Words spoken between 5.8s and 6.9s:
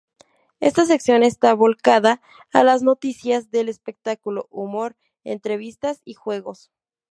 y juegos.